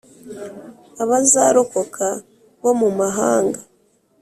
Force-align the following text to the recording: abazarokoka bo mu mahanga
abazarokoka 1.03 2.07
bo 2.63 2.71
mu 2.79 2.89
mahanga 2.99 3.59